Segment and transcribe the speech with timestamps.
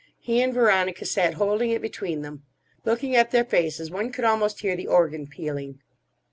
[0.17, 2.41] He and Veronica sat holding it between them.
[2.85, 5.79] Looking at their faces one could almost hear the organ pealing.